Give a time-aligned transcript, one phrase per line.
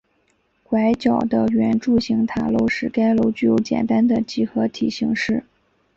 [0.63, 5.43] 拐角的圆柱形塔楼使该楼具有简单的几何体形式。